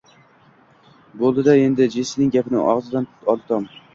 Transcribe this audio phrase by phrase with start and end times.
[1.19, 3.71] Bo`ldi-da endi, Jessining gapini og`zidan oldi Tom